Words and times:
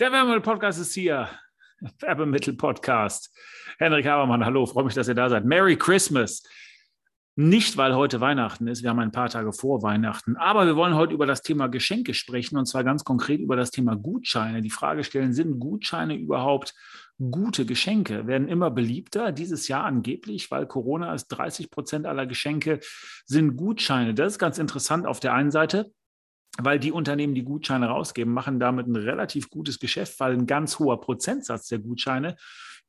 Der 0.00 0.10
Werbemittel-Podcast 0.12 0.80
ist 0.80 0.94
hier. 0.94 1.28
Werbemittel-Podcast. 1.98 3.36
Henrik 3.78 4.06
Habermann, 4.06 4.46
hallo, 4.46 4.64
freue 4.64 4.84
mich, 4.84 4.94
dass 4.94 5.08
ihr 5.08 5.14
da 5.14 5.28
seid. 5.28 5.44
Merry 5.44 5.76
Christmas. 5.76 6.42
Nicht, 7.36 7.76
weil 7.76 7.94
heute 7.94 8.18
Weihnachten 8.18 8.66
ist, 8.66 8.82
wir 8.82 8.88
haben 8.88 8.98
ein 9.00 9.12
paar 9.12 9.28
Tage 9.28 9.52
vor 9.52 9.82
Weihnachten, 9.82 10.38
aber 10.38 10.64
wir 10.64 10.74
wollen 10.74 10.94
heute 10.94 11.12
über 11.12 11.26
das 11.26 11.42
Thema 11.42 11.66
Geschenke 11.66 12.14
sprechen 12.14 12.56
und 12.56 12.64
zwar 12.64 12.82
ganz 12.82 13.04
konkret 13.04 13.40
über 13.40 13.56
das 13.56 13.72
Thema 13.72 13.94
Gutscheine. 13.94 14.62
Die 14.62 14.70
Frage 14.70 15.04
stellen, 15.04 15.34
sind 15.34 15.60
Gutscheine 15.60 16.16
überhaupt 16.16 16.74
gute 17.18 17.66
Geschenke? 17.66 18.26
Werden 18.26 18.48
immer 18.48 18.70
beliebter 18.70 19.32
dieses 19.32 19.68
Jahr 19.68 19.84
angeblich, 19.84 20.50
weil 20.50 20.66
Corona 20.66 21.12
ist, 21.12 21.28
30 21.28 21.70
Prozent 21.70 22.06
aller 22.06 22.24
Geschenke 22.24 22.80
sind 23.26 23.54
Gutscheine. 23.54 24.14
Das 24.14 24.32
ist 24.32 24.38
ganz 24.38 24.56
interessant 24.56 25.06
auf 25.06 25.20
der 25.20 25.34
einen 25.34 25.50
Seite 25.50 25.92
weil 26.64 26.78
die 26.78 26.92
Unternehmen, 26.92 27.34
die 27.34 27.44
Gutscheine 27.44 27.88
rausgeben, 27.88 28.32
machen 28.32 28.60
damit 28.60 28.86
ein 28.86 28.96
relativ 28.96 29.50
gutes 29.50 29.78
Geschäft, 29.78 30.18
weil 30.20 30.32
ein 30.32 30.46
ganz 30.46 30.78
hoher 30.78 31.00
Prozentsatz 31.00 31.68
der 31.68 31.78
Gutscheine 31.78 32.36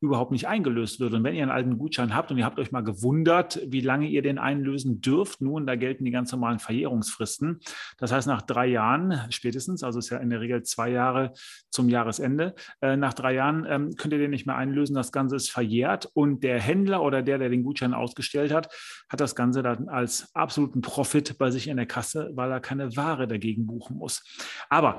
überhaupt 0.01 0.31
nicht 0.31 0.47
eingelöst 0.47 0.99
wird. 0.99 1.13
Und 1.13 1.23
wenn 1.23 1.35
ihr 1.35 1.43
einen 1.43 1.51
alten 1.51 1.77
Gutschein 1.77 2.15
habt 2.15 2.31
und 2.31 2.37
ihr 2.39 2.45
habt 2.45 2.59
euch 2.59 2.71
mal 2.71 2.81
gewundert, 2.81 3.61
wie 3.67 3.81
lange 3.81 4.07
ihr 4.07 4.23
den 4.23 4.39
einlösen 4.39 4.99
dürft, 4.99 5.41
nun, 5.41 5.67
da 5.67 5.75
gelten 5.75 6.03
die 6.05 6.11
ganz 6.11 6.31
normalen 6.31 6.57
Verjährungsfristen. 6.57 7.59
Das 7.97 8.11
heißt, 8.11 8.27
nach 8.27 8.41
drei 8.41 8.65
Jahren 8.65 9.27
spätestens, 9.29 9.83
also 9.83 9.99
ist 9.99 10.09
ja 10.09 10.17
in 10.17 10.31
der 10.31 10.41
Regel 10.41 10.63
zwei 10.63 10.89
Jahre 10.89 11.33
zum 11.69 11.87
Jahresende, 11.87 12.55
äh, 12.81 12.97
nach 12.97 13.13
drei 13.13 13.35
Jahren 13.35 13.65
ähm, 13.69 13.95
könnt 13.95 14.13
ihr 14.13 14.19
den 14.19 14.31
nicht 14.31 14.47
mehr 14.47 14.55
einlösen. 14.57 14.95
Das 14.95 15.11
Ganze 15.11 15.35
ist 15.35 15.51
verjährt 15.51 16.09
und 16.13 16.43
der 16.43 16.59
Händler 16.59 17.03
oder 17.03 17.21
der, 17.21 17.37
der 17.37 17.49
den 17.49 17.63
Gutschein 17.63 17.93
ausgestellt 17.93 18.51
hat, 18.51 18.73
hat 19.07 19.21
das 19.21 19.35
Ganze 19.35 19.61
dann 19.61 19.87
als 19.87 20.33
absoluten 20.33 20.81
Profit 20.81 21.37
bei 21.37 21.51
sich 21.51 21.67
in 21.67 21.77
der 21.77 21.85
Kasse, 21.85 22.31
weil 22.33 22.51
er 22.51 22.59
keine 22.59 22.95
Ware 22.95 23.27
dagegen 23.27 23.67
buchen 23.67 23.97
muss. 23.97 24.23
Aber 24.67 24.97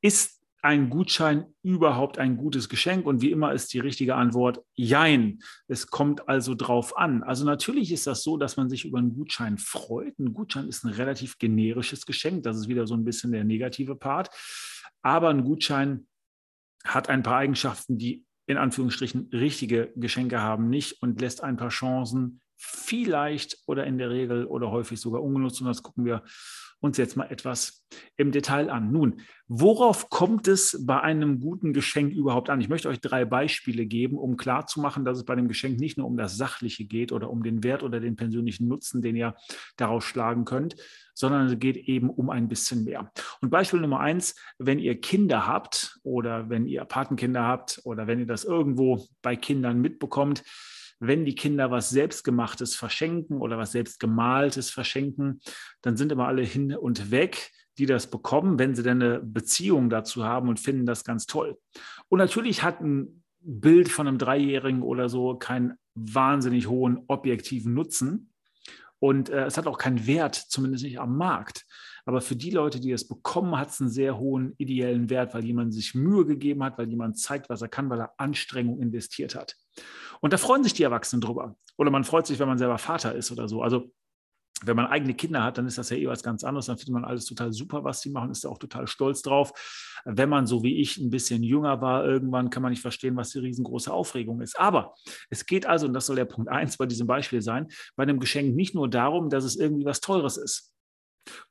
ist 0.00 0.37
ein 0.62 0.90
Gutschein 0.90 1.46
überhaupt 1.62 2.18
ein 2.18 2.36
gutes 2.36 2.68
Geschenk? 2.68 3.06
Und 3.06 3.22
wie 3.22 3.30
immer 3.30 3.52
ist 3.52 3.72
die 3.72 3.78
richtige 3.78 4.14
Antwort 4.14 4.60
Jein. 4.74 5.40
Es 5.66 5.88
kommt 5.88 6.28
also 6.28 6.54
drauf 6.54 6.96
an. 6.96 7.22
Also 7.22 7.44
natürlich 7.44 7.92
ist 7.92 8.06
das 8.06 8.22
so, 8.22 8.36
dass 8.36 8.56
man 8.56 8.68
sich 8.68 8.84
über 8.84 8.98
einen 8.98 9.14
Gutschein 9.14 9.58
freut. 9.58 10.18
Ein 10.18 10.32
Gutschein 10.32 10.68
ist 10.68 10.84
ein 10.84 10.92
relativ 10.92 11.38
generisches 11.38 12.06
Geschenk. 12.06 12.42
Das 12.42 12.56
ist 12.56 12.68
wieder 12.68 12.86
so 12.86 12.94
ein 12.94 13.04
bisschen 13.04 13.32
der 13.32 13.44
negative 13.44 13.94
Part. 13.94 14.30
Aber 15.02 15.28
ein 15.28 15.44
Gutschein 15.44 16.06
hat 16.84 17.08
ein 17.08 17.22
paar 17.22 17.36
Eigenschaften, 17.36 17.98
die 17.98 18.24
in 18.46 18.56
Anführungsstrichen 18.56 19.28
richtige 19.32 19.92
Geschenke 19.94 20.40
haben 20.40 20.70
nicht 20.70 21.02
und 21.02 21.20
lässt 21.20 21.42
ein 21.42 21.56
paar 21.56 21.68
Chancen 21.68 22.40
vielleicht 22.58 23.58
oder 23.66 23.86
in 23.86 23.98
der 23.98 24.10
Regel 24.10 24.44
oder 24.44 24.70
häufig 24.70 25.00
sogar 25.00 25.22
ungenutzt. 25.22 25.60
Und 25.60 25.68
das 25.68 25.82
gucken 25.82 26.04
wir 26.04 26.22
uns 26.80 26.96
jetzt 26.96 27.16
mal 27.16 27.30
etwas 27.30 27.84
im 28.16 28.30
Detail 28.30 28.70
an. 28.70 28.92
Nun, 28.92 29.20
worauf 29.48 30.10
kommt 30.10 30.46
es 30.46 30.84
bei 30.86 31.00
einem 31.00 31.40
guten 31.40 31.72
Geschenk 31.72 32.12
überhaupt 32.12 32.50
an? 32.50 32.60
Ich 32.60 32.68
möchte 32.68 32.88
euch 32.88 33.00
drei 33.00 33.24
Beispiele 33.24 33.86
geben, 33.86 34.16
um 34.16 34.36
klarzumachen, 34.36 35.04
dass 35.04 35.18
es 35.18 35.24
bei 35.24 35.34
dem 35.34 35.48
Geschenk 35.48 35.80
nicht 35.80 35.98
nur 35.98 36.06
um 36.06 36.16
das 36.16 36.36
Sachliche 36.36 36.84
geht 36.84 37.10
oder 37.10 37.30
um 37.30 37.42
den 37.42 37.64
Wert 37.64 37.82
oder 37.82 37.98
den 37.98 38.16
persönlichen 38.16 38.68
Nutzen, 38.68 39.02
den 39.02 39.16
ihr 39.16 39.34
daraus 39.76 40.04
schlagen 40.04 40.44
könnt, 40.44 40.76
sondern 41.14 41.46
es 41.46 41.58
geht 41.58 41.76
eben 41.76 42.10
um 42.10 42.30
ein 42.30 42.48
bisschen 42.48 42.84
mehr. 42.84 43.10
Und 43.40 43.50
Beispiel 43.50 43.80
Nummer 43.80 44.00
eins, 44.00 44.36
wenn 44.58 44.78
ihr 44.78 45.00
Kinder 45.00 45.46
habt 45.46 45.98
oder 46.04 46.48
wenn 46.48 46.66
ihr 46.66 46.84
Patenkinder 46.84 47.42
habt 47.42 47.80
oder 47.84 48.06
wenn 48.06 48.20
ihr 48.20 48.26
das 48.26 48.44
irgendwo 48.44 49.08
bei 49.22 49.34
Kindern 49.34 49.80
mitbekommt, 49.80 50.44
wenn 51.00 51.24
die 51.24 51.34
Kinder 51.34 51.70
was 51.70 51.90
Selbstgemachtes 51.90 52.74
verschenken 52.76 53.40
oder 53.40 53.58
was 53.58 53.72
Selbstgemaltes 53.72 54.70
verschenken, 54.70 55.40
dann 55.82 55.96
sind 55.96 56.12
immer 56.12 56.26
alle 56.26 56.42
hin 56.42 56.74
und 56.74 57.10
weg, 57.10 57.50
die 57.78 57.86
das 57.86 58.10
bekommen, 58.10 58.58
wenn 58.58 58.74
sie 58.74 58.82
dann 58.82 59.00
eine 59.02 59.20
Beziehung 59.20 59.88
dazu 59.88 60.24
haben 60.24 60.48
und 60.48 60.58
finden 60.58 60.86
das 60.86 61.04
ganz 61.04 61.26
toll. 61.26 61.56
Und 62.08 62.18
natürlich 62.18 62.62
hat 62.62 62.80
ein 62.80 63.22
Bild 63.40 63.88
von 63.88 64.08
einem 64.08 64.18
Dreijährigen 64.18 64.82
oder 64.82 65.08
so 65.08 65.36
keinen 65.36 65.74
wahnsinnig 65.94 66.68
hohen 66.68 67.04
objektiven 67.06 67.74
Nutzen. 67.74 68.32
Und 68.98 69.30
äh, 69.30 69.44
es 69.44 69.56
hat 69.56 69.68
auch 69.68 69.78
keinen 69.78 70.06
Wert, 70.06 70.34
zumindest 70.34 70.84
nicht 70.84 70.98
am 70.98 71.16
Markt. 71.16 71.64
Aber 72.08 72.22
für 72.22 72.36
die 72.36 72.48
Leute, 72.48 72.80
die 72.80 72.90
es 72.90 73.06
bekommen, 73.06 73.58
hat 73.58 73.68
es 73.68 73.82
einen 73.82 73.90
sehr 73.90 74.16
hohen 74.16 74.54
ideellen 74.56 75.10
Wert, 75.10 75.34
weil 75.34 75.44
jemand 75.44 75.74
sich 75.74 75.94
Mühe 75.94 76.24
gegeben 76.24 76.64
hat, 76.64 76.78
weil 76.78 76.88
jemand 76.88 77.18
zeigt, 77.18 77.50
was 77.50 77.60
er 77.60 77.68
kann, 77.68 77.90
weil 77.90 78.00
er 78.00 78.14
Anstrengung 78.16 78.80
investiert 78.80 79.34
hat. 79.34 79.56
Und 80.22 80.32
da 80.32 80.38
freuen 80.38 80.64
sich 80.64 80.72
die 80.72 80.84
Erwachsenen 80.84 81.20
drüber. 81.20 81.54
Oder 81.76 81.90
man 81.90 82.04
freut 82.04 82.26
sich, 82.26 82.38
wenn 82.38 82.48
man 82.48 82.56
selber 82.56 82.78
Vater 82.78 83.14
ist 83.14 83.30
oder 83.30 83.46
so. 83.46 83.60
Also 83.60 83.92
wenn 84.62 84.74
man 84.74 84.86
eigene 84.86 85.12
Kinder 85.12 85.42
hat, 85.42 85.58
dann 85.58 85.66
ist 85.66 85.76
das 85.76 85.90
ja 85.90 85.98
eh 85.98 86.06
was 86.06 86.22
ganz 86.22 86.44
anderes. 86.44 86.64
Dann 86.64 86.78
findet 86.78 86.94
man 86.94 87.04
alles 87.04 87.26
total 87.26 87.52
super, 87.52 87.84
was 87.84 88.00
sie 88.00 88.08
machen, 88.08 88.30
ist 88.30 88.42
da 88.42 88.48
auch 88.48 88.58
total 88.58 88.86
stolz 88.86 89.20
drauf. 89.20 89.52
Wenn 90.06 90.30
man 90.30 90.46
so 90.46 90.62
wie 90.62 90.80
ich 90.80 90.96
ein 90.96 91.10
bisschen 91.10 91.42
jünger 91.42 91.82
war, 91.82 92.06
irgendwann 92.06 92.48
kann 92.48 92.62
man 92.62 92.70
nicht 92.70 92.80
verstehen, 92.80 93.16
was 93.16 93.32
die 93.32 93.40
riesengroße 93.40 93.92
Aufregung 93.92 94.40
ist. 94.40 94.58
Aber 94.58 94.94
es 95.28 95.44
geht 95.44 95.66
also, 95.66 95.86
und 95.86 95.92
das 95.92 96.06
soll 96.06 96.16
der 96.16 96.24
Punkt 96.24 96.50
eins 96.50 96.78
bei 96.78 96.86
diesem 96.86 97.06
Beispiel 97.06 97.42
sein, 97.42 97.66
bei 97.96 98.04
einem 98.04 98.18
Geschenk 98.18 98.56
nicht 98.56 98.74
nur 98.74 98.88
darum, 98.88 99.28
dass 99.28 99.44
es 99.44 99.56
irgendwie 99.56 99.84
was 99.84 100.00
Teures 100.00 100.38
ist 100.38 100.72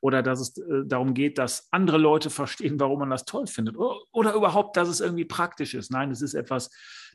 oder 0.00 0.22
dass 0.22 0.40
es 0.40 0.56
äh, 0.58 0.84
darum 0.86 1.14
geht, 1.14 1.38
dass 1.38 1.68
andere 1.70 1.98
Leute 1.98 2.30
verstehen, 2.30 2.80
warum 2.80 3.00
man 3.00 3.10
das 3.10 3.24
toll 3.24 3.46
findet 3.46 3.76
oder, 3.76 4.34
überhaupt, 4.34 4.76
dass 4.76 4.88
es 4.88 5.00
irgendwie 5.00 5.24
praktisch 5.24 5.74
ist. 5.74 5.90
Nein, 5.90 6.10
es 6.10 6.22
ist 6.22 6.34
etwas, 6.34 6.70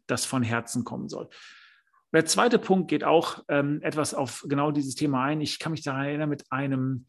das 0.07 0.25
von 0.25 0.43
Herzen 0.43 0.83
kommen 0.83 1.09
soll. 1.09 1.29
Der 2.13 2.25
zweite 2.25 2.59
Punkt 2.59 2.89
geht 2.89 3.03
auch 3.03 3.43
ähm, 3.49 3.79
etwas 3.81 4.13
auf 4.13 4.45
genau 4.47 4.69
dieses 4.69 4.93
Thema 4.93 5.23
ein. 5.23 5.41
Ich 5.41 5.57
kann 5.57 5.71
mich 5.71 5.81
daran 5.81 6.05
erinnern, 6.05 6.29
mit 6.29 6.51
einem, 6.51 7.07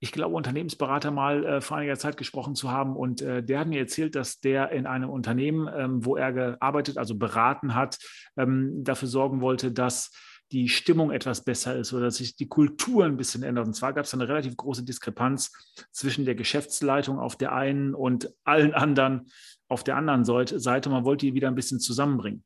ich 0.00 0.12
glaube, 0.12 0.34
Unternehmensberater 0.34 1.10
mal 1.10 1.44
äh, 1.44 1.60
vor 1.60 1.76
einiger 1.76 1.98
Zeit 1.98 2.16
gesprochen 2.16 2.54
zu 2.54 2.70
haben. 2.70 2.96
Und 2.96 3.20
äh, 3.20 3.42
der 3.42 3.60
hat 3.60 3.68
mir 3.68 3.80
erzählt, 3.80 4.14
dass 4.14 4.40
der 4.40 4.72
in 4.72 4.86
einem 4.86 5.10
Unternehmen, 5.10 5.68
ähm, 5.76 6.06
wo 6.06 6.16
er 6.16 6.32
gearbeitet, 6.32 6.96
also 6.96 7.18
beraten 7.18 7.74
hat, 7.74 7.98
ähm, 8.38 8.82
dafür 8.82 9.08
sorgen 9.08 9.42
wollte, 9.42 9.72
dass 9.72 10.10
die 10.52 10.68
Stimmung 10.68 11.10
etwas 11.10 11.44
besser 11.44 11.76
ist 11.76 11.92
oder 11.92 12.06
dass 12.06 12.16
sich 12.16 12.36
die 12.36 12.48
Kultur 12.48 13.04
ein 13.04 13.16
bisschen 13.16 13.42
ändert. 13.42 13.66
Und 13.66 13.74
zwar 13.74 13.92
gab 13.92 14.04
es 14.04 14.14
eine 14.14 14.28
relativ 14.28 14.56
große 14.56 14.84
Diskrepanz 14.84 15.52
zwischen 15.90 16.24
der 16.24 16.34
Geschäftsleitung 16.34 17.18
auf 17.18 17.36
der 17.36 17.52
einen 17.52 17.94
und 17.94 18.32
allen 18.44 18.74
anderen 18.74 19.30
auf 19.68 19.82
der 19.82 19.96
anderen 19.96 20.24
Seite. 20.24 20.90
Man 20.90 21.04
wollte 21.04 21.26
die 21.26 21.34
wieder 21.34 21.48
ein 21.48 21.56
bisschen 21.56 21.80
zusammenbringen. 21.80 22.44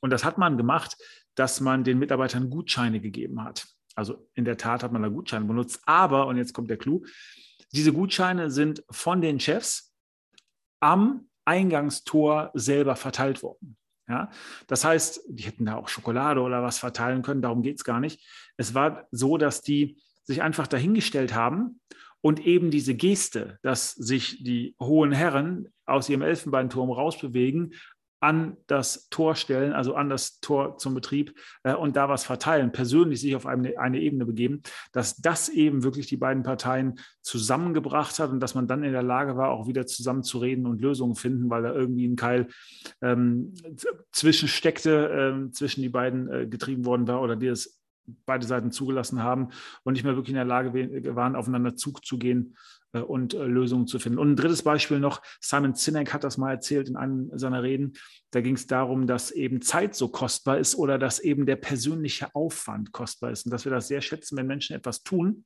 Und 0.00 0.10
das 0.10 0.24
hat 0.24 0.38
man 0.38 0.56
gemacht, 0.56 0.96
dass 1.34 1.60
man 1.60 1.84
den 1.84 1.98
Mitarbeitern 1.98 2.48
Gutscheine 2.48 3.00
gegeben 3.00 3.44
hat. 3.44 3.66
Also 3.94 4.28
in 4.34 4.44
der 4.46 4.56
Tat 4.56 4.82
hat 4.82 4.92
man 4.92 5.02
da 5.02 5.08
Gutscheine 5.08 5.44
benutzt. 5.44 5.80
Aber, 5.84 6.26
und 6.26 6.38
jetzt 6.38 6.54
kommt 6.54 6.70
der 6.70 6.78
Clou, 6.78 7.04
diese 7.72 7.92
Gutscheine 7.92 8.50
sind 8.50 8.82
von 8.90 9.20
den 9.20 9.38
Chefs 9.38 9.94
am 10.80 11.28
Eingangstor 11.44 12.50
selber 12.54 12.96
verteilt 12.96 13.42
worden. 13.42 13.76
Ja? 14.10 14.30
Das 14.66 14.84
heißt, 14.84 15.22
die 15.28 15.44
hätten 15.44 15.64
da 15.64 15.76
auch 15.76 15.88
Schokolade 15.88 16.40
oder 16.40 16.62
was 16.62 16.78
verteilen 16.78 17.22
können, 17.22 17.42
darum 17.42 17.62
geht 17.62 17.76
es 17.76 17.84
gar 17.84 18.00
nicht. 18.00 18.26
Es 18.56 18.74
war 18.74 19.06
so, 19.10 19.38
dass 19.38 19.62
die 19.62 19.98
sich 20.24 20.42
einfach 20.42 20.66
dahingestellt 20.66 21.34
haben 21.34 21.80
und 22.20 22.44
eben 22.44 22.70
diese 22.70 22.94
Geste, 22.94 23.58
dass 23.62 23.92
sich 23.92 24.42
die 24.42 24.74
hohen 24.80 25.12
Herren 25.12 25.68
aus 25.86 26.08
ihrem 26.08 26.22
Elfenbeinturm 26.22 26.90
rausbewegen, 26.90 27.74
an 28.20 28.58
das 28.66 29.08
Tor 29.08 29.34
stellen, 29.34 29.72
also 29.72 29.94
an 29.94 30.10
das 30.10 30.40
Tor 30.40 30.76
zum 30.78 30.94
Betrieb 30.94 31.34
äh, 31.62 31.74
und 31.74 31.96
da 31.96 32.08
was 32.08 32.24
verteilen, 32.24 32.70
persönlich 32.70 33.20
sich 33.20 33.34
auf 33.34 33.46
eine, 33.46 33.78
eine, 33.78 33.98
Ebene 33.98 34.26
begeben, 34.26 34.62
dass 34.92 35.16
das 35.16 35.48
eben 35.48 35.82
wirklich 35.82 36.06
die 36.06 36.18
beiden 36.18 36.42
Parteien 36.42 36.98
zusammengebracht 37.22 38.18
hat 38.18 38.30
und 38.30 38.40
dass 38.40 38.54
man 38.54 38.66
dann 38.66 38.84
in 38.84 38.92
der 38.92 39.02
Lage 39.02 39.36
war, 39.36 39.50
auch 39.50 39.66
wieder 39.66 39.86
zusammen 39.86 40.22
zu 40.22 40.38
reden 40.38 40.66
und 40.66 40.80
Lösungen 40.80 41.16
finden, 41.16 41.50
weil 41.50 41.62
da 41.62 41.72
irgendwie 41.72 42.06
ein 42.06 42.16
Keil 42.16 42.48
ähm, 43.00 43.54
zwischen 44.12 44.48
steckte, 44.48 45.46
äh, 45.48 45.50
zwischen 45.52 45.82
die 45.82 45.88
beiden 45.88 46.30
äh, 46.30 46.46
getrieben 46.46 46.84
worden 46.84 47.08
war 47.08 47.22
oder 47.22 47.36
die 47.36 47.46
es 47.46 47.79
beide 48.26 48.46
Seiten 48.46 48.72
zugelassen 48.72 49.22
haben 49.22 49.50
und 49.84 49.94
nicht 49.94 50.04
mehr 50.04 50.16
wirklich 50.16 50.30
in 50.30 50.36
der 50.36 50.44
Lage 50.44 50.72
waren, 51.14 51.36
aufeinander 51.36 51.76
Zug 51.76 52.04
zu 52.04 52.18
gehen 52.18 52.56
äh, 52.92 53.00
und 53.00 53.34
äh, 53.34 53.44
Lösungen 53.44 53.86
zu 53.86 53.98
finden. 53.98 54.18
Und 54.18 54.32
ein 54.32 54.36
drittes 54.36 54.62
Beispiel 54.62 55.00
noch, 55.00 55.22
Simon 55.40 55.74
Sinek 55.74 56.12
hat 56.12 56.24
das 56.24 56.38
mal 56.38 56.50
erzählt 56.50 56.88
in 56.88 56.96
einem 56.96 57.30
seiner 57.38 57.62
Reden. 57.62 57.94
Da 58.30 58.40
ging 58.40 58.54
es 58.54 58.66
darum, 58.66 59.06
dass 59.06 59.30
eben 59.30 59.62
Zeit 59.62 59.94
so 59.94 60.08
kostbar 60.08 60.58
ist 60.58 60.74
oder 60.74 60.98
dass 60.98 61.20
eben 61.20 61.46
der 61.46 61.56
persönliche 61.56 62.34
Aufwand 62.34 62.92
kostbar 62.92 63.30
ist 63.30 63.46
und 63.46 63.52
dass 63.52 63.64
wir 63.64 63.72
das 63.72 63.88
sehr 63.88 64.00
schätzen, 64.00 64.36
wenn 64.36 64.46
Menschen 64.46 64.76
etwas 64.76 65.02
tun, 65.02 65.44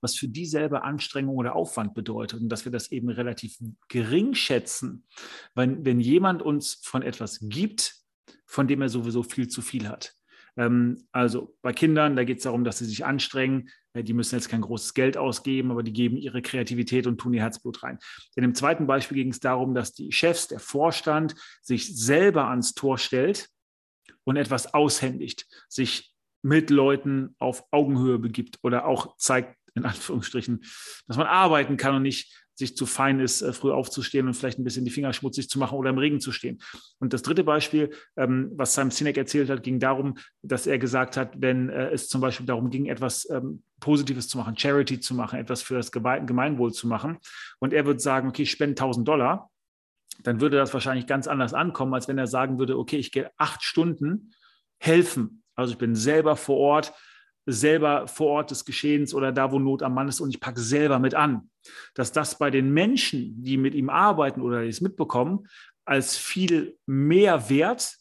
was 0.00 0.16
für 0.16 0.28
die 0.28 0.46
selber 0.46 0.84
Anstrengung 0.84 1.36
oder 1.36 1.54
Aufwand 1.54 1.94
bedeutet 1.94 2.40
und 2.40 2.48
dass 2.48 2.64
wir 2.64 2.72
das 2.72 2.90
eben 2.90 3.10
relativ 3.10 3.58
gering 3.88 4.34
schätzen, 4.34 5.06
wenn, 5.54 5.84
wenn 5.84 6.00
jemand 6.00 6.42
uns 6.42 6.80
von 6.82 7.02
etwas 7.02 7.40
gibt, 7.42 7.96
von 8.46 8.66
dem 8.66 8.82
er 8.82 8.88
sowieso 8.88 9.22
viel 9.22 9.48
zu 9.48 9.62
viel 9.62 9.88
hat. 9.88 10.14
Ähm, 10.56 10.98
also 11.12 11.56
bei 11.62 11.72
Kindern, 11.72 12.16
da 12.16 12.24
geht 12.24 12.38
es 12.38 12.44
darum, 12.44 12.64
dass 12.64 12.78
sie 12.78 12.84
sich 12.84 13.04
anstrengen. 13.04 13.68
Äh, 13.92 14.02
die 14.02 14.12
müssen 14.12 14.34
jetzt 14.34 14.48
kein 14.48 14.60
großes 14.60 14.94
Geld 14.94 15.16
ausgeben, 15.16 15.70
aber 15.70 15.82
die 15.82 15.92
geben 15.92 16.16
ihre 16.16 16.42
Kreativität 16.42 17.06
und 17.06 17.18
tun 17.18 17.34
ihr 17.34 17.42
Herzblut 17.42 17.82
rein. 17.82 17.98
In 18.36 18.42
dem 18.42 18.54
zweiten 18.54 18.86
Beispiel 18.86 19.16
ging 19.16 19.30
es 19.30 19.40
darum, 19.40 19.74
dass 19.74 19.92
die 19.92 20.12
Chefs, 20.12 20.48
der 20.48 20.60
Vorstand 20.60 21.34
sich 21.62 21.96
selber 21.96 22.48
ans 22.48 22.74
Tor 22.74 22.98
stellt 22.98 23.48
und 24.24 24.36
etwas 24.36 24.74
aushändigt, 24.74 25.46
sich 25.68 26.14
mit 26.42 26.70
Leuten 26.70 27.34
auf 27.38 27.64
Augenhöhe 27.70 28.18
begibt 28.18 28.58
oder 28.62 28.86
auch 28.86 29.16
zeigt, 29.18 29.56
in 29.74 29.84
Anführungsstrichen, 29.84 30.64
dass 31.06 31.16
man 31.16 31.26
arbeiten 31.26 31.76
kann 31.76 31.94
und 31.94 32.02
nicht 32.02 32.34
sich 32.60 32.76
zu 32.76 32.86
fein 32.86 33.18
ist, 33.18 33.42
äh, 33.42 33.52
früh 33.52 33.72
aufzustehen 33.72 34.28
und 34.28 34.34
vielleicht 34.34 34.58
ein 34.58 34.64
bisschen 34.64 34.84
die 34.84 34.90
Finger 34.90 35.12
schmutzig 35.12 35.48
zu 35.48 35.58
machen 35.58 35.76
oder 35.76 35.90
im 35.90 35.98
Regen 35.98 36.20
zu 36.20 36.30
stehen. 36.30 36.62
Und 37.00 37.12
das 37.12 37.22
dritte 37.22 37.42
Beispiel, 37.42 37.90
ähm, 38.16 38.52
was 38.54 38.74
Simon 38.74 38.92
Sinek 38.92 39.16
erzählt 39.16 39.50
hat, 39.50 39.62
ging 39.64 39.80
darum, 39.80 40.16
dass 40.42 40.66
er 40.66 40.78
gesagt 40.78 41.16
hat, 41.16 41.40
wenn 41.40 41.68
äh, 41.70 41.90
es 41.90 42.08
zum 42.08 42.20
Beispiel 42.20 42.46
darum 42.46 42.70
ging, 42.70 42.86
etwas 42.86 43.28
ähm, 43.30 43.62
Positives 43.80 44.28
zu 44.28 44.38
machen, 44.38 44.56
Charity 44.56 45.00
zu 45.00 45.14
machen, 45.14 45.38
etwas 45.40 45.62
für 45.62 45.74
das 45.74 45.90
Gemeinwohl 45.90 46.72
zu 46.72 46.86
machen. 46.86 47.18
Und 47.58 47.72
er 47.72 47.86
würde 47.86 48.00
sagen, 48.00 48.28
okay, 48.28 48.42
ich 48.42 48.50
spende 48.50 48.72
1000 48.72 49.08
Dollar, 49.08 49.50
dann 50.22 50.40
würde 50.40 50.56
das 50.56 50.72
wahrscheinlich 50.74 51.06
ganz 51.06 51.26
anders 51.26 51.54
ankommen, 51.54 51.94
als 51.94 52.08
wenn 52.08 52.18
er 52.18 52.26
sagen 52.26 52.58
würde, 52.58 52.78
okay, 52.78 52.96
ich 52.96 53.10
gehe 53.10 53.30
acht 53.38 53.62
Stunden 53.62 54.32
helfen. 54.78 55.42
Also 55.54 55.72
ich 55.72 55.78
bin 55.78 55.94
selber 55.94 56.36
vor 56.36 56.58
Ort, 56.58 56.92
selber 57.46 58.06
vor 58.06 58.28
Ort 58.28 58.50
des 58.50 58.64
Geschehens 58.64 59.14
oder 59.14 59.32
da, 59.32 59.50
wo 59.52 59.58
Not 59.58 59.82
am 59.82 59.94
Mann 59.94 60.08
ist 60.08 60.20
und 60.20 60.30
ich 60.30 60.40
packe 60.40 60.60
selber 60.60 60.98
mit 60.98 61.14
an. 61.14 61.49
Dass 61.94 62.12
das 62.12 62.38
bei 62.38 62.50
den 62.50 62.72
Menschen, 62.72 63.42
die 63.42 63.56
mit 63.56 63.74
ihm 63.74 63.90
arbeiten 63.90 64.40
oder 64.40 64.62
die 64.62 64.68
es 64.68 64.80
mitbekommen, 64.80 65.46
als 65.84 66.16
viel 66.16 66.78
mehr 66.86 67.48
wert, 67.50 67.96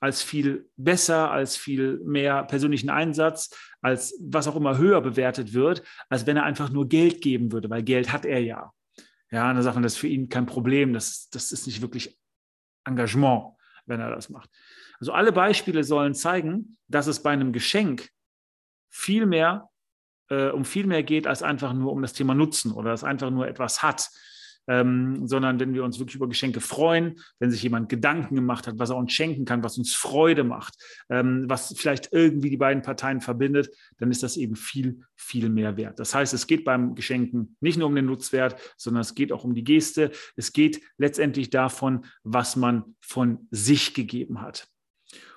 als 0.00 0.22
viel 0.22 0.70
besser, 0.76 1.30
als 1.30 1.56
viel 1.56 1.98
mehr 2.04 2.44
persönlichen 2.44 2.90
Einsatz, 2.90 3.50
als 3.80 4.14
was 4.20 4.46
auch 4.46 4.56
immer 4.56 4.78
höher 4.78 5.00
bewertet 5.00 5.52
wird, 5.52 5.82
als 6.08 6.26
wenn 6.26 6.36
er 6.36 6.44
einfach 6.44 6.70
nur 6.70 6.88
Geld 6.88 7.20
geben 7.20 7.52
würde, 7.52 7.68
weil 7.68 7.82
Geld 7.82 8.12
hat 8.12 8.24
er 8.24 8.40
ja. 8.40 8.72
Ja, 9.30 9.50
und 9.50 9.56
da 9.56 9.62
sagt 9.62 9.76
man, 9.76 9.82
das 9.82 9.94
ist 9.94 9.98
für 9.98 10.08
ihn 10.08 10.28
kein 10.28 10.46
Problem, 10.46 10.92
das, 10.92 11.28
das 11.30 11.52
ist 11.52 11.66
nicht 11.66 11.82
wirklich 11.82 12.18
Engagement, 12.84 13.56
wenn 13.86 14.00
er 14.00 14.10
das 14.10 14.30
macht. 14.30 14.50
Also 15.00 15.12
alle 15.12 15.32
Beispiele 15.32 15.84
sollen 15.84 16.14
zeigen, 16.14 16.78
dass 16.88 17.06
es 17.06 17.22
bei 17.22 17.30
einem 17.30 17.52
Geschenk 17.52 18.08
viel 18.88 19.26
mehr, 19.26 19.68
äh, 20.30 20.50
um 20.50 20.64
viel 20.64 20.86
mehr 20.86 21.02
geht, 21.02 21.26
als 21.26 21.42
einfach 21.42 21.72
nur 21.72 21.92
um 21.92 22.02
das 22.02 22.12
Thema 22.12 22.34
Nutzen 22.34 22.72
oder 22.72 22.90
dass 22.90 23.04
einfach 23.04 23.30
nur 23.30 23.48
etwas 23.48 23.82
hat. 23.82 24.08
Ähm, 24.70 25.26
sondern 25.26 25.58
wenn 25.58 25.72
wir 25.72 25.82
uns 25.82 25.98
wirklich 25.98 26.16
über 26.16 26.28
Geschenke 26.28 26.60
freuen, 26.60 27.18
wenn 27.38 27.50
sich 27.50 27.62
jemand 27.62 27.88
Gedanken 27.88 28.34
gemacht 28.34 28.66
hat, 28.66 28.78
was 28.78 28.90
er 28.90 28.96
uns 28.96 29.14
schenken 29.14 29.46
kann, 29.46 29.64
was 29.64 29.78
uns 29.78 29.94
Freude 29.94 30.44
macht, 30.44 30.74
ähm, 31.08 31.46
was 31.48 31.74
vielleicht 31.74 32.12
irgendwie 32.12 32.50
die 32.50 32.58
beiden 32.58 32.82
Parteien 32.82 33.22
verbindet, 33.22 33.70
dann 33.96 34.10
ist 34.10 34.22
das 34.22 34.36
eben 34.36 34.56
viel, 34.56 35.00
viel 35.16 35.48
mehr 35.48 35.78
wert. 35.78 35.98
Das 35.98 36.14
heißt, 36.14 36.34
es 36.34 36.46
geht 36.46 36.66
beim 36.66 36.94
Geschenken 36.94 37.56
nicht 37.60 37.78
nur 37.78 37.88
um 37.88 37.94
den 37.94 38.04
Nutzwert, 38.04 38.60
sondern 38.76 39.00
es 39.00 39.14
geht 39.14 39.32
auch 39.32 39.42
um 39.42 39.54
die 39.54 39.64
Geste. 39.64 40.10
Es 40.36 40.52
geht 40.52 40.82
letztendlich 40.98 41.48
davon, 41.48 42.04
was 42.22 42.54
man 42.54 42.94
von 43.00 43.48
sich 43.50 43.94
gegeben 43.94 44.42
hat. 44.42 44.68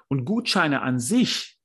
Und 0.09 0.25
Gutscheine 0.25 0.81
an 0.81 0.99
sich 0.99 1.60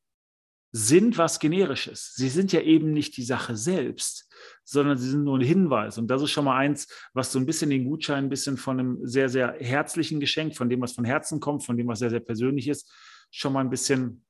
sind 0.77 1.17
was 1.17 1.39
Generisches. 1.39 2.13
Sie 2.17 2.29
sind 2.29 2.53
ja 2.53 2.61
eben 2.61 2.93
nicht 2.93 3.17
die 3.17 3.25
Sache 3.25 3.57
selbst, 3.57 4.31
sondern 4.63 4.99
sie 4.99 5.09
sind 5.09 5.25
nur 5.25 5.39
ein 5.39 5.45
Hinweis. 5.45 5.97
Und 5.97 6.09
das 6.09 6.21
ist 6.21 6.33
schon 6.33 6.45
mal 6.45 6.59
eins, 6.59 6.87
was 7.15 7.33
so 7.33 7.39
ein 7.39 7.47
bisschen 7.47 7.71
den 7.71 7.87
Gutschein 7.87 8.25
ein 8.25 8.29
bisschen 8.29 8.59
von 8.59 8.79
einem 8.79 9.07
sehr, 9.07 9.31
sehr 9.31 9.57
herzlichen 9.59 10.21
Geschenk, 10.21 10.55
von 10.55 10.69
dem, 10.69 10.83
was 10.83 10.93
von 10.93 11.07
Herzen 11.07 11.41
kommt, 11.41 11.65
von 11.65 11.79
dem, 11.79 11.89
was 11.89 12.01
sehr, 12.01 12.11
sehr 12.11 12.21
persönlich 12.21 12.69
ist, 12.69 12.93
schon 13.31 13.55
mal 13.55 13.61
ein 13.61 13.71
bisschen 13.71 14.27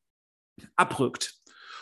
abrückt. 0.76 1.34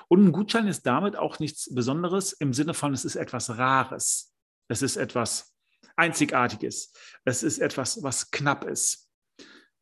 Und 0.08 0.24
ein 0.24 0.32
Gutschein 0.32 0.66
ist 0.66 0.86
damit 0.86 1.14
auch 1.14 1.38
nichts 1.40 1.72
Besonderes 1.74 2.32
im 2.32 2.54
Sinne 2.54 2.72
von, 2.72 2.94
es 2.94 3.04
ist 3.04 3.16
etwas 3.16 3.50
Rares. 3.58 4.34
Es 4.68 4.80
ist 4.80 4.96
etwas 4.96 5.54
Einzigartiges. 5.96 6.92
Es 7.24 7.42
ist 7.42 7.58
etwas, 7.58 8.02
was 8.02 8.30
knapp 8.30 8.64
ist. 8.64 9.10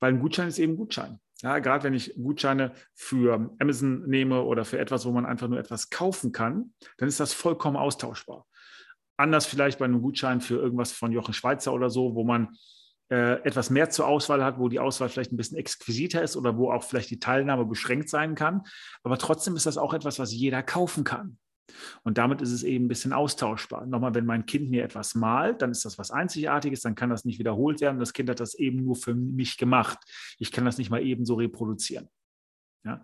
Weil 0.00 0.14
ein 0.14 0.20
Gutschein 0.20 0.48
ist 0.48 0.58
eben 0.58 0.76
Gutschein. 0.76 1.20
Ja, 1.42 1.58
gerade 1.58 1.84
wenn 1.84 1.94
ich 1.94 2.14
Gutscheine 2.14 2.72
für 2.94 3.50
Amazon 3.58 4.08
nehme 4.08 4.42
oder 4.42 4.64
für 4.64 4.78
etwas, 4.78 5.04
wo 5.04 5.10
man 5.10 5.26
einfach 5.26 5.48
nur 5.48 5.58
etwas 5.58 5.90
kaufen 5.90 6.30
kann, 6.30 6.72
dann 6.98 7.08
ist 7.08 7.18
das 7.18 7.32
vollkommen 7.32 7.76
austauschbar. 7.76 8.46
Anders 9.16 9.46
vielleicht 9.46 9.78
bei 9.78 9.84
einem 9.84 10.02
Gutschein 10.02 10.40
für 10.40 10.56
irgendwas 10.56 10.92
von 10.92 11.10
Jochen 11.10 11.34
Schweizer 11.34 11.72
oder 11.72 11.90
so, 11.90 12.14
wo 12.14 12.22
man 12.22 12.56
äh, 13.10 13.42
etwas 13.42 13.70
mehr 13.70 13.90
zur 13.90 14.06
Auswahl 14.06 14.42
hat, 14.44 14.58
wo 14.58 14.68
die 14.68 14.78
Auswahl 14.78 15.08
vielleicht 15.08 15.32
ein 15.32 15.36
bisschen 15.36 15.58
exquisiter 15.58 16.22
ist 16.22 16.36
oder 16.36 16.56
wo 16.56 16.70
auch 16.70 16.84
vielleicht 16.84 17.10
die 17.10 17.18
Teilnahme 17.18 17.66
beschränkt 17.66 18.08
sein 18.08 18.36
kann. 18.36 18.62
Aber 19.02 19.18
trotzdem 19.18 19.56
ist 19.56 19.66
das 19.66 19.76
auch 19.78 19.94
etwas, 19.94 20.18
was 20.18 20.32
jeder 20.32 20.62
kaufen 20.62 21.02
kann. 21.02 21.38
Und 22.02 22.18
damit 22.18 22.42
ist 22.42 22.52
es 22.52 22.62
eben 22.62 22.86
ein 22.86 22.88
bisschen 22.88 23.12
austauschbar. 23.12 23.86
Nochmal, 23.86 24.14
wenn 24.14 24.26
mein 24.26 24.46
Kind 24.46 24.70
mir 24.70 24.84
etwas 24.84 25.14
malt, 25.14 25.62
dann 25.62 25.70
ist 25.70 25.84
das 25.84 25.98
was 25.98 26.10
Einzigartiges, 26.10 26.80
dann 26.80 26.94
kann 26.94 27.10
das 27.10 27.24
nicht 27.24 27.38
wiederholt 27.38 27.80
werden. 27.80 27.98
Das 27.98 28.12
Kind 28.12 28.28
hat 28.30 28.40
das 28.40 28.54
eben 28.54 28.84
nur 28.84 28.96
für 28.96 29.14
mich 29.14 29.56
gemacht. 29.56 29.98
Ich 30.38 30.52
kann 30.52 30.64
das 30.64 30.78
nicht 30.78 30.90
mal 30.90 31.02
eben 31.02 31.24
so 31.24 31.34
reproduzieren. 31.34 32.08
Ja. 32.84 33.02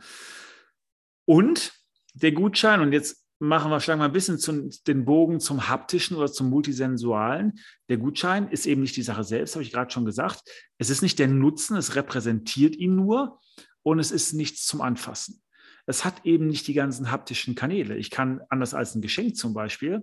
Und 1.24 1.72
der 2.14 2.32
Gutschein, 2.32 2.80
und 2.80 2.92
jetzt 2.92 3.24
machen 3.38 3.70
wir, 3.70 3.80
schlagen 3.80 4.00
wir 4.00 4.06
ein 4.06 4.12
bisschen 4.12 4.38
zum, 4.38 4.70
den 4.86 5.04
Bogen 5.04 5.38
zum 5.40 5.68
haptischen 5.68 6.16
oder 6.16 6.32
zum 6.32 6.50
multisensualen. 6.50 7.60
Der 7.88 7.98
Gutschein 7.98 8.48
ist 8.50 8.66
eben 8.66 8.80
nicht 8.80 8.96
die 8.96 9.02
Sache 9.02 9.22
selbst, 9.22 9.54
habe 9.54 9.62
ich 9.62 9.70
gerade 9.70 9.90
schon 9.90 10.04
gesagt. 10.04 10.42
Es 10.78 10.90
ist 10.90 11.02
nicht 11.02 11.18
der 11.18 11.28
Nutzen, 11.28 11.76
es 11.76 11.94
repräsentiert 11.94 12.74
ihn 12.74 12.96
nur 12.96 13.38
und 13.82 14.00
es 14.00 14.10
ist 14.10 14.32
nichts 14.32 14.66
zum 14.66 14.80
Anfassen 14.80 15.40
es 15.88 16.04
hat 16.04 16.24
eben 16.24 16.46
nicht 16.46 16.66
die 16.66 16.74
ganzen 16.74 17.10
haptischen 17.10 17.54
Kanäle. 17.54 17.96
Ich 17.96 18.10
kann 18.10 18.42
anders 18.50 18.74
als 18.74 18.94
ein 18.94 19.00
Geschenk 19.00 19.36
zum 19.36 19.54
Beispiel, 19.54 20.02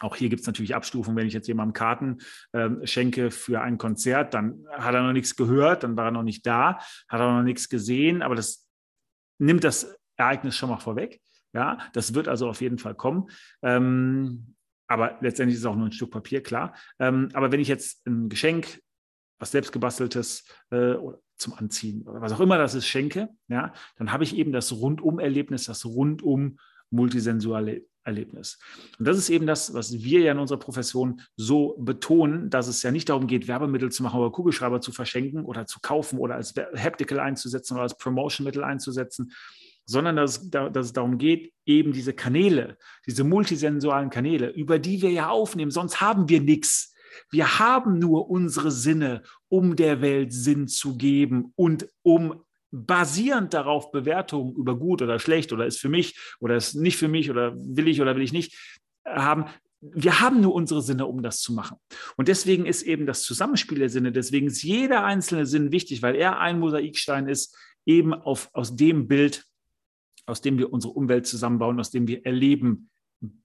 auch 0.00 0.16
hier 0.16 0.30
gibt 0.30 0.40
es 0.40 0.46
natürlich 0.46 0.74
Abstufungen, 0.74 1.16
wenn 1.16 1.26
ich 1.26 1.34
jetzt 1.34 1.48
jemandem 1.48 1.74
Karten 1.74 2.18
äh, 2.52 2.70
schenke 2.86 3.30
für 3.30 3.60
ein 3.60 3.78
Konzert, 3.78 4.34
dann 4.34 4.66
hat 4.70 4.94
er 4.94 5.02
noch 5.02 5.12
nichts 5.12 5.36
gehört, 5.36 5.82
dann 5.84 5.96
war 5.96 6.06
er 6.06 6.10
noch 6.12 6.22
nicht 6.22 6.46
da, 6.46 6.78
hat 7.08 7.20
er 7.20 7.36
noch 7.36 7.42
nichts 7.42 7.68
gesehen, 7.68 8.22
aber 8.22 8.34
das 8.34 8.68
nimmt 9.38 9.64
das 9.64 9.94
Ereignis 10.16 10.56
schon 10.56 10.70
mal 10.70 10.78
vorweg. 10.78 11.20
Ja, 11.54 11.78
das 11.92 12.14
wird 12.14 12.28
also 12.28 12.48
auf 12.48 12.62
jeden 12.62 12.78
Fall 12.78 12.94
kommen. 12.94 13.28
Ähm, 13.62 14.54
aber 14.88 15.18
letztendlich 15.20 15.56
ist 15.56 15.60
es 15.60 15.66
auch 15.66 15.76
nur 15.76 15.86
ein 15.86 15.92
Stück 15.92 16.10
Papier, 16.10 16.42
klar. 16.42 16.74
Ähm, 16.98 17.28
aber 17.34 17.52
wenn 17.52 17.60
ich 17.60 17.68
jetzt 17.68 18.06
ein 18.06 18.30
Geschenk, 18.30 18.80
was 19.42 19.50
selbstgebasteltes 19.50 20.44
äh, 20.70 20.94
zum 21.36 21.54
Anziehen 21.54 22.06
oder 22.06 22.20
was 22.20 22.32
auch 22.32 22.38
immer 22.38 22.58
das 22.58 22.76
ist, 22.76 22.86
schenke, 22.86 23.28
ja, 23.48 23.72
dann 23.96 24.12
habe 24.12 24.22
ich 24.22 24.36
eben 24.36 24.52
das 24.52 24.70
Rundum-Erlebnis, 24.70 25.64
das 25.64 25.84
rundum 25.84 26.60
multisensuale 26.90 27.84
Erlebnis. 28.04 28.60
Und 29.00 29.08
das 29.08 29.18
ist 29.18 29.30
eben 29.30 29.48
das, 29.48 29.74
was 29.74 29.94
wir 29.94 30.20
ja 30.20 30.30
in 30.30 30.38
unserer 30.38 30.60
Profession 30.60 31.20
so 31.34 31.74
betonen, 31.76 32.50
dass 32.50 32.68
es 32.68 32.84
ja 32.84 32.92
nicht 32.92 33.08
darum 33.08 33.26
geht, 33.26 33.48
Werbemittel 33.48 33.90
zu 33.90 34.04
machen 34.04 34.20
oder 34.20 34.30
Kugelschreiber 34.30 34.80
zu 34.80 34.92
verschenken 34.92 35.44
oder 35.44 35.66
zu 35.66 35.80
kaufen 35.80 36.20
oder 36.20 36.36
als 36.36 36.54
Haptical 36.76 37.18
einzusetzen 37.18 37.74
oder 37.74 37.82
als 37.82 37.98
Promotion-Mittel 37.98 38.62
einzusetzen, 38.62 39.32
sondern 39.86 40.14
dass, 40.14 40.50
dass 40.50 40.86
es 40.86 40.92
darum 40.92 41.18
geht, 41.18 41.52
eben 41.66 41.92
diese 41.92 42.12
Kanäle, 42.12 42.78
diese 43.08 43.24
multisensualen 43.24 44.10
Kanäle, 44.10 44.50
über 44.50 44.78
die 44.78 45.02
wir 45.02 45.10
ja 45.10 45.30
aufnehmen, 45.30 45.72
sonst 45.72 46.00
haben 46.00 46.28
wir 46.28 46.40
nichts 46.40 46.91
wir 47.30 47.58
haben 47.58 47.98
nur 47.98 48.30
unsere 48.30 48.70
Sinne, 48.70 49.22
um 49.48 49.76
der 49.76 50.00
Welt 50.00 50.32
Sinn 50.32 50.68
zu 50.68 50.96
geben 50.96 51.52
und 51.56 51.88
um 52.02 52.42
basierend 52.72 53.52
darauf 53.52 53.92
Bewertungen 53.92 54.54
über 54.56 54.78
gut 54.78 55.02
oder 55.02 55.18
schlecht 55.18 55.52
oder 55.52 55.66
ist 55.66 55.78
für 55.78 55.90
mich 55.90 56.18
oder 56.40 56.56
ist 56.56 56.74
nicht 56.74 56.96
für 56.96 57.08
mich 57.08 57.30
oder 57.30 57.54
will 57.56 57.86
ich 57.86 58.00
oder 58.00 58.16
will 58.16 58.22
ich 58.22 58.32
nicht 58.32 58.80
haben. 59.06 59.44
Wir 59.80 60.20
haben 60.20 60.40
nur 60.40 60.54
unsere 60.54 60.80
Sinne, 60.80 61.06
um 61.06 61.22
das 61.22 61.40
zu 61.40 61.52
machen. 61.52 61.76
Und 62.16 62.28
deswegen 62.28 62.66
ist 62.66 62.82
eben 62.82 63.04
das 63.04 63.22
Zusammenspiel 63.22 63.78
der 63.78 63.90
Sinne, 63.90 64.12
deswegen 64.12 64.46
ist 64.46 64.62
jeder 64.62 65.04
einzelne 65.04 65.44
Sinn 65.44 65.72
wichtig, 65.72 66.02
weil 66.02 66.14
er 66.14 66.38
ein 66.38 66.60
Mosaikstein 66.60 67.28
ist, 67.28 67.56
eben 67.84 68.14
auf, 68.14 68.48
aus 68.52 68.76
dem 68.76 69.08
Bild, 69.08 69.44
aus 70.24 70.40
dem 70.40 70.56
wir 70.56 70.72
unsere 70.72 70.92
Umwelt 70.92 71.26
zusammenbauen, 71.26 71.80
aus 71.80 71.90
dem 71.90 72.06
wir 72.06 72.24
erleben, 72.24 72.90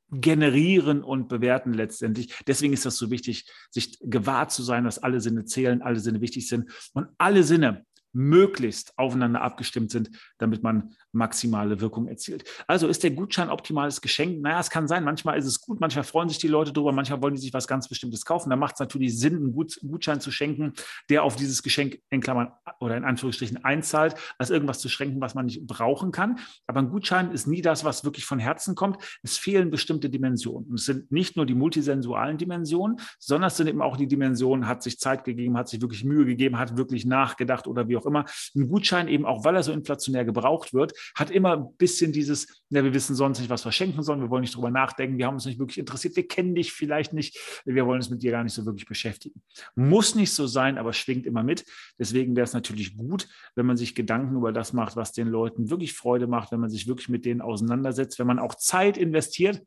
generieren 0.10 1.04
und 1.04 1.28
bewerten 1.28 1.74
letztendlich. 1.74 2.34
Deswegen 2.48 2.74
ist 2.74 2.86
das 2.86 2.98
so 2.98 3.12
wichtig, 3.12 3.50
sich 3.72 3.98
gewahr 4.02 4.48
zu 4.48 4.64
sein, 4.64 4.86
dass 4.86 5.00
alle 5.00 5.20
Sinne 5.20 5.46
zählen, 5.46 5.82
alle 5.82 6.00
Sinne 6.00 6.22
wichtig 6.22 6.48
sind 6.48 6.72
und 6.94 7.08
alle 7.18 7.44
Sinne 7.44 7.86
möglichst 8.14 8.98
aufeinander 8.98 9.42
abgestimmt 9.42 9.92
sind, 9.92 10.10
damit 10.38 10.64
man 10.64 10.94
maximale 11.12 11.82
Wirkung 11.82 12.08
erzielt. 12.08 12.44
Also 12.68 12.88
ist 12.88 13.04
der 13.04 13.12
Gutschein 13.12 13.50
optimales 13.50 14.02
Geschenk? 14.02 14.42
Naja, 14.42 14.60
es 14.60 14.70
kann 14.70 14.88
sein. 14.88 15.04
Manchmal 15.04 15.38
ist 15.38 15.46
es 15.46 15.62
gut, 15.62 15.80
manchmal 15.80 16.04
freuen 16.04 16.30
sich 16.30 16.38
die 16.38 16.48
Leute 16.48 16.72
drüber, 16.72 16.92
manchmal 16.92 17.22
wollen 17.22 17.36
die 17.36 17.42
sich 17.42 17.54
was 17.54 17.68
ganz 17.68 17.88
Bestimmtes 17.88 18.26
kaufen. 18.26 18.50
Da 18.50 18.56
macht 18.56 18.76
es 18.76 18.80
natürlich 18.80 19.20
Sinn, 19.20 19.36
einen 19.36 19.54
Gutschein 19.54 20.22
zu 20.22 20.32
schenken, 20.32 20.74
der 21.10 21.24
auf 21.24 21.36
dieses 21.36 21.64
Geschenk 21.64 22.00
in 22.10 22.22
Klammern 22.22 22.52
oder 22.80 22.96
in 22.98 23.04
Anführungsstrichen 23.04 23.64
einzahlt, 23.64 24.16
als 24.38 24.50
irgendwas 24.50 24.80
zu 24.80 24.90
schenken, 24.90 25.20
was 25.22 25.36
man 25.36 25.46
nicht 25.46 25.66
brauchen 25.68 26.12
kann. 26.12 26.40
Aber 26.66 26.80
ein 26.80 26.90
Gutschein 26.90 27.32
ist 27.32 27.48
nie 27.48 27.62
das, 27.62 27.84
was 27.84 28.04
wirklich 28.04 28.26
von 28.26 28.40
Herzen 28.40 28.76
kommt. 28.76 28.98
Es 29.24 29.38
fehlen 29.38 29.70
bestimmte 29.70 30.10
Dimensionen. 30.10 30.70
Und 30.70 30.80
es 30.80 30.86
sind 30.86 31.12
nicht 31.12 31.36
nur 31.36 31.46
die 31.46 31.56
multisensualen 31.56 32.38
Dimensionen, 32.38 33.00
sondern 33.20 33.48
es 33.48 33.58
sind 33.58 33.68
eben 33.68 33.82
auch 33.82 33.98
die 33.98 34.08
Dimensionen, 34.08 34.68
hat 34.68 34.84
sich 34.84 35.00
Zeit 35.00 35.24
gegeben, 35.24 35.58
hat 35.58 35.68
sich 35.68 35.82
wirklich 35.82 36.04
Mühe 36.04 36.26
gegeben, 36.26 36.58
hat 36.58 36.78
wirklich 36.78 37.06
nachgedacht 37.06 37.68
oder 37.68 37.88
wie 37.88 37.97
auch 37.98 38.06
immer. 38.06 38.26
Ein 38.56 38.68
Gutschein 38.68 39.08
eben 39.08 39.26
auch, 39.26 39.44
weil 39.44 39.56
er 39.56 39.64
so 39.64 39.72
inflationär 39.72 40.26
gebraucht 40.26 40.74
wird, 40.74 40.94
hat 41.16 41.32
immer 41.32 41.58
ein 41.58 41.78
bisschen 41.78 42.12
dieses, 42.12 42.64
ja, 42.70 42.84
wir 42.84 42.94
wissen 42.94 43.16
sonst 43.16 43.40
nicht, 43.40 43.50
was 43.50 43.66
wir 43.66 43.72
schenken 43.72 44.04
sollen, 44.04 44.22
wir 44.22 44.30
wollen 44.30 44.42
nicht 44.42 44.56
drüber 44.56 44.72
nachdenken, 44.72 45.18
wir 45.18 45.28
haben 45.28 45.36
uns 45.36 45.46
nicht 45.46 45.60
wirklich 45.60 45.78
interessiert, 45.78 46.16
wir 46.16 46.28
kennen 46.28 46.56
dich 46.56 46.72
vielleicht 46.72 47.14
nicht, 47.14 47.38
wir 47.66 47.86
wollen 47.86 47.98
uns 47.98 48.10
mit 48.10 48.24
dir 48.24 48.32
gar 48.32 48.44
nicht 48.44 48.54
so 48.54 48.66
wirklich 48.66 48.86
beschäftigen. 48.86 49.42
Muss 49.76 50.16
nicht 50.16 50.32
so 50.32 50.48
sein, 50.48 50.78
aber 50.78 50.94
schwingt 50.94 51.26
immer 51.26 51.44
mit. 51.44 51.66
Deswegen 52.00 52.36
wäre 52.36 52.46
es 52.46 52.54
natürlich 52.54 52.98
gut, 52.98 53.28
wenn 53.56 53.66
man 53.66 53.78
sich 53.78 53.96
Gedanken 53.96 54.36
über 54.36 54.52
das 54.52 54.74
macht, 54.74 54.96
was 54.96 55.12
den 55.12 55.28
Leuten 55.28 55.70
wirklich 55.70 55.94
Freude 55.94 56.28
macht, 56.28 56.52
wenn 56.52 56.60
man 56.60 56.70
sich 56.70 56.88
wirklich 56.88 57.10
mit 57.10 57.26
denen 57.26 57.42
auseinandersetzt, 57.42 58.20
wenn 58.20 58.28
man 58.28 58.40
auch 58.40 58.56
Zeit 58.56 58.98
investiert 58.98 59.62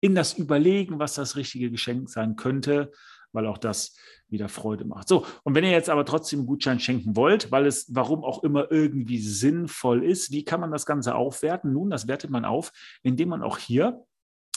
in 0.00 0.14
das 0.14 0.34
Überlegen, 0.34 0.98
was 0.98 1.14
das 1.14 1.36
richtige 1.36 1.70
Geschenk 1.70 2.10
sein 2.10 2.36
könnte, 2.36 2.90
weil 3.32 3.46
auch 3.46 3.58
das 3.58 3.96
wieder 4.28 4.48
Freude 4.48 4.84
macht. 4.84 5.08
So, 5.08 5.26
und 5.42 5.54
wenn 5.54 5.64
ihr 5.64 5.70
jetzt 5.70 5.90
aber 5.90 6.04
trotzdem 6.04 6.40
einen 6.40 6.46
Gutschein 6.46 6.80
schenken 6.80 7.16
wollt, 7.16 7.50
weil 7.50 7.66
es 7.66 7.86
warum 7.94 8.24
auch 8.24 8.42
immer 8.42 8.70
irgendwie 8.70 9.20
sinnvoll 9.20 10.04
ist, 10.04 10.30
wie 10.30 10.44
kann 10.44 10.60
man 10.60 10.70
das 10.70 10.86
Ganze 10.86 11.14
aufwerten? 11.14 11.72
Nun, 11.72 11.90
das 11.90 12.08
wertet 12.08 12.30
man 12.30 12.44
auf, 12.44 12.72
indem 13.02 13.30
man 13.30 13.42
auch 13.42 13.58
hier 13.58 14.04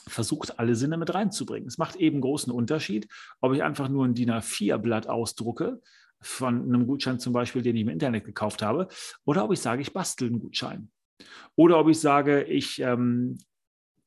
versucht, 0.07 0.59
alle 0.59 0.75
Sinne 0.75 0.97
mit 0.97 1.13
reinzubringen. 1.13 1.67
Es 1.67 1.77
macht 1.77 1.95
eben 1.95 2.21
großen 2.21 2.51
Unterschied, 2.51 3.07
ob 3.41 3.53
ich 3.53 3.63
einfach 3.63 3.89
nur 3.89 4.05
ein 4.05 4.13
DIN 4.13 4.31
A4-Blatt 4.31 5.07
ausdrucke, 5.07 5.81
von 6.21 6.63
einem 6.63 6.87
Gutschein 6.87 7.19
zum 7.19 7.33
Beispiel, 7.33 7.61
den 7.61 7.75
ich 7.75 7.83
im 7.83 7.89
Internet 7.89 8.25
gekauft 8.25 8.61
habe, 8.61 8.87
oder 9.25 9.43
ob 9.43 9.51
ich 9.51 9.59
sage, 9.59 9.81
ich 9.81 9.93
bastel 9.93 10.29
einen 10.29 10.39
Gutschein. 10.39 10.89
Oder 11.55 11.79
ob 11.79 11.87
ich 11.87 11.99
sage, 11.99 12.43
ich 12.43 12.79
ähm, 12.81 13.37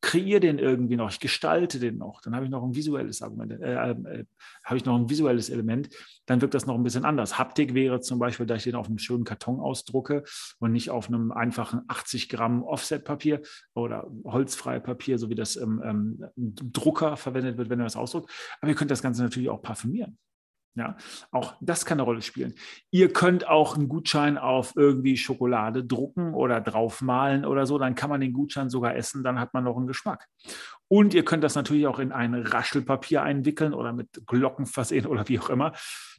kreiere 0.01 0.41
den 0.41 0.59
irgendwie 0.59 0.97
noch, 0.97 1.11
ich 1.11 1.21
gestalte 1.21 1.81
den 1.81 1.99
noch, 1.99 2.21
dann 2.21 2.35
habe 2.35 2.45
ich 2.45 2.51
noch 2.51 2.63
ein 2.63 2.75
visuelles 2.75 3.21
Argument, 3.23 3.53
äh, 3.53 3.91
äh, 3.91 4.25
habe 4.65 4.77
ich 4.77 4.85
noch 4.85 4.97
ein 4.97 5.11
visuelles 5.11 5.51
Element, 5.51 5.91
dann 6.27 6.41
wirkt 6.41 6.55
das 6.55 6.67
noch 6.67 6.77
ein 6.77 6.83
bisschen 6.85 7.05
anders. 7.05 7.39
Haptik 7.39 7.75
wäre 7.75 8.01
zum 8.01 8.19
Beispiel, 8.19 8.47
dass 8.47 8.59
ich 8.59 8.65
den 8.65 8.75
auf 8.77 8.87
einem 8.87 8.99
schönen 8.99 9.25
Karton 9.25 9.61
ausdrucke 9.61 10.23
und 10.61 10.73
nicht 10.73 10.91
auf 10.91 11.09
einem 11.09 11.33
einfachen 11.33 11.83
80 11.89 12.29
Gramm 12.29 12.63
Offset-Papier 12.63 13.43
oder 13.75 14.09
holzfreie 14.25 14.81
Papier, 14.81 15.19
so 15.19 15.31
wie 15.31 15.35
das 15.35 15.57
im 15.57 15.83
ähm, 15.85 16.25
Drucker 16.37 17.17
verwendet 17.17 17.59
wird, 17.59 17.69
wenn 17.69 17.81
er 17.81 17.87
das 17.87 17.97
ausdruckt. 17.97 18.31
Aber 18.61 18.71
ihr 18.71 18.77
könnt 18.77 18.91
das 18.91 19.03
Ganze 19.03 19.23
natürlich 19.23 19.49
auch 19.49 19.63
parfümieren. 19.63 20.19
Ja, 20.79 20.97
auch 21.33 21.57
das 21.61 21.85
kann 21.85 21.99
eine 21.99 22.05
Rolle 22.05 22.23
spielen. 22.23 22.55
Ihr 22.93 23.13
könnt 23.13 23.49
auch 23.49 23.77
einen 23.77 23.89
Gutschein 23.89 24.39
auf 24.39 24.75
irgendwie 24.77 25.17
Schokolade 25.17 25.85
drucken 25.85 26.35
oder 26.35 26.61
draufmalen 26.61 27.45
oder 27.45 27.67
so, 27.67 27.79
dann 27.79 27.97
kann 27.97 28.11
man 28.11 28.21
den 28.21 28.33
Gutschein 28.33 28.71
sogar 28.71 28.95
essen, 28.95 29.25
dann 29.25 29.41
hat 29.41 29.55
man 29.55 29.65
noch 29.65 29.77
einen 29.77 29.89
Geschmack. 29.89 30.29
Und 30.87 31.15
ihr 31.15 31.25
könnt 31.25 31.43
das 31.43 31.57
natürlich 31.57 31.89
auch 31.89 31.99
in 31.99 32.13
ein 32.13 32.33
Raschelpapier 32.33 33.23
einwickeln 33.25 33.75
oder 33.75 33.93
mit 33.93 34.23
Glocken 34.25 34.67
versehen 34.67 35.07
oder 35.07 35.29
wie 35.29 35.41
auch 35.41 35.51
immer, 35.51 35.73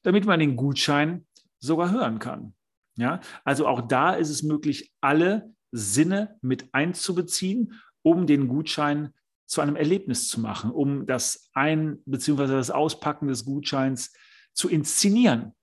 damit 0.04 0.25
man 0.25 0.42
den 0.42 0.58
Gutschein 0.58 1.25
sogar 1.60 1.92
hören 1.92 2.20
kann. 2.20 2.54
Ja, 2.98 3.22
also 3.46 3.66
auch 3.66 3.80
da 3.80 4.12
ist 4.13 4.30
es 4.30 4.44
möglich, 4.44 4.92
alle 5.00 5.54
Sinne 5.72 6.38
mit 6.42 6.74
einzubeziehen, 6.74 7.80
um 8.01 8.28
den 8.28 8.50
Gutschein 8.50 9.13
zu 9.46 9.62
einem 9.62 9.78
Erlebnis 9.78 10.28
zu 10.28 10.42
machen, 10.42 10.70
um 10.70 11.06
das 11.06 11.50
Ein- 11.54 12.00
bzw. 12.06 12.48
das 12.48 12.72
Auspacken 12.72 13.30
des 13.30 13.46
Gutscheins 13.46 14.12
zu 14.53 14.70
inszenieren, 14.70 15.53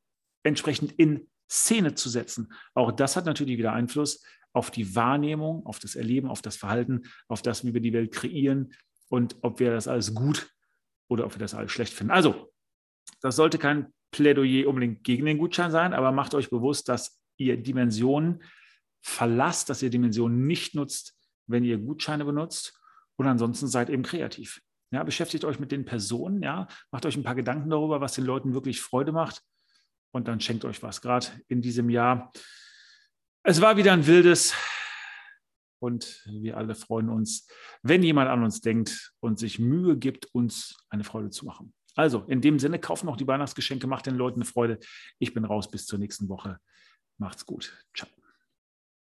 entsprechend 0.42 0.92
in 0.92 1.28
Szene 1.50 1.94
zu 1.94 2.08
setzen. 2.08 2.52
Auch 2.74 2.92
das 2.92 3.16
hat 3.16 3.26
natürlich 3.26 3.58
wieder 3.58 3.72
Einfluss 3.72 4.24
auf 4.52 4.70
die 4.70 4.94
Wahrnehmung, 4.94 5.66
auf 5.66 5.78
das 5.78 5.96
Erleben, 5.96 6.28
auf 6.28 6.42
das 6.42 6.56
Verhalten, 6.56 7.02
auf 7.28 7.42
das, 7.42 7.64
wie 7.64 7.74
wir 7.74 7.80
die 7.80 7.92
Welt 7.92 8.12
kreieren 8.12 8.72
und 9.08 9.36
ob 9.42 9.60
wir 9.60 9.70
das 9.70 9.86
alles 9.86 10.14
gut 10.14 10.50
oder 11.08 11.26
ob 11.26 11.34
wir 11.34 11.40
das 11.40 11.54
alles 11.54 11.72
schlecht 11.72 11.92
finden. 11.92 12.10
Also, 12.10 12.52
das 13.20 13.36
sollte 13.36 13.58
kein 13.58 13.92
Plädoyer 14.10 14.68
unbedingt 14.68 15.04
gegen 15.04 15.26
den 15.26 15.38
Gutschein 15.38 15.70
sein, 15.70 15.92
aber 15.92 16.10
macht 16.10 16.34
euch 16.34 16.50
bewusst, 16.50 16.88
dass 16.88 17.20
ihr 17.36 17.56
Dimensionen 17.56 18.42
verlasst, 19.02 19.68
dass 19.68 19.82
ihr 19.82 19.90
Dimensionen 19.90 20.46
nicht 20.46 20.74
nutzt, 20.74 21.16
wenn 21.46 21.64
ihr 21.64 21.78
Gutscheine 21.78 22.24
benutzt. 22.24 22.80
Und 23.16 23.26
ansonsten 23.26 23.66
seid 23.68 23.88
eben 23.88 24.02
kreativ. 24.02 24.60
Ja, 24.90 25.02
beschäftigt 25.02 25.44
euch 25.44 25.58
mit 25.58 25.72
den 25.72 25.84
Personen, 25.84 26.42
ja, 26.42 26.68
macht 26.90 27.06
euch 27.06 27.16
ein 27.16 27.24
paar 27.24 27.34
Gedanken 27.34 27.70
darüber, 27.70 28.00
was 28.00 28.14
den 28.14 28.24
Leuten 28.24 28.54
wirklich 28.54 28.80
Freude 28.80 29.12
macht 29.12 29.42
und 30.12 30.28
dann 30.28 30.40
schenkt 30.40 30.64
euch 30.64 30.82
was. 30.82 31.02
Gerade 31.02 31.26
in 31.48 31.60
diesem 31.60 31.90
Jahr. 31.90 32.32
Es 33.42 33.60
war 33.60 33.76
wieder 33.76 33.92
ein 33.92 34.06
wildes 34.06 34.54
und 35.78 36.22
wir 36.26 36.56
alle 36.56 36.74
freuen 36.74 37.08
uns, 37.08 37.48
wenn 37.82 38.02
jemand 38.02 38.28
an 38.28 38.42
uns 38.42 38.60
denkt 38.60 39.12
und 39.20 39.38
sich 39.38 39.58
Mühe 39.58 39.96
gibt, 39.96 40.26
uns 40.34 40.76
eine 40.88 41.04
Freude 41.04 41.30
zu 41.30 41.44
machen. 41.46 41.74
Also 41.94 42.24
in 42.28 42.40
dem 42.40 42.58
Sinne, 42.58 42.78
kauft 42.78 43.04
noch 43.04 43.16
die 43.16 43.26
Weihnachtsgeschenke, 43.26 43.86
macht 43.86 44.06
den 44.06 44.16
Leuten 44.16 44.40
eine 44.40 44.44
Freude. 44.44 44.78
Ich 45.18 45.32
bin 45.32 45.44
raus 45.44 45.70
bis 45.70 45.86
zur 45.86 45.98
nächsten 45.98 46.28
Woche. 46.28 46.58
Macht's 47.18 47.46
gut. 47.46 47.72
Ciao. 47.94 48.08